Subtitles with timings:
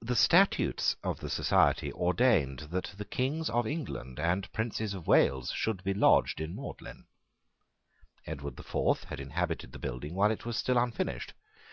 [0.00, 5.50] The statutes of the society ordained that the Kings of England and Princes of Wales
[5.50, 7.06] should be lodged in Magdalene.
[8.26, 11.34] Edward the Fourth had inhabited the building while it was still unfinished.